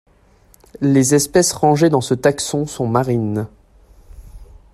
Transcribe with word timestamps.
Les 0.81 1.13
espèces 1.13 1.53
rangées 1.53 1.91
dans 1.91 2.01
ce 2.01 2.15
taxon 2.15 2.65
sont 2.65 2.87
marines. 2.87 3.45